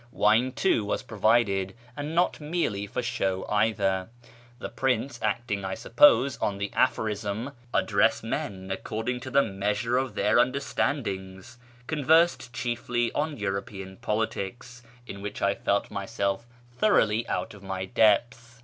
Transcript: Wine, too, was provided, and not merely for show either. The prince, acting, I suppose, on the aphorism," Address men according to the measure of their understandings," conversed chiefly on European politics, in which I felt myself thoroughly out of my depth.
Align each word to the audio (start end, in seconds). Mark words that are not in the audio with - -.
Wine, 0.11 0.51
too, 0.53 0.83
was 0.83 1.03
provided, 1.03 1.75
and 1.95 2.15
not 2.15 2.41
merely 2.41 2.87
for 2.87 3.03
show 3.03 3.45
either. 3.49 4.09
The 4.57 4.69
prince, 4.69 5.19
acting, 5.21 5.63
I 5.63 5.75
suppose, 5.75 6.37
on 6.39 6.57
the 6.57 6.73
aphorism," 6.73 7.51
Address 7.71 8.23
men 8.23 8.71
according 8.71 9.19
to 9.19 9.29
the 9.29 9.43
measure 9.43 9.97
of 9.99 10.15
their 10.15 10.39
understandings," 10.39 11.59
conversed 11.85 12.51
chiefly 12.51 13.11
on 13.13 13.37
European 13.37 13.95
politics, 13.97 14.81
in 15.05 15.21
which 15.21 15.39
I 15.39 15.53
felt 15.53 15.91
myself 15.91 16.47
thoroughly 16.75 17.27
out 17.27 17.53
of 17.53 17.61
my 17.61 17.85
depth. 17.85 18.57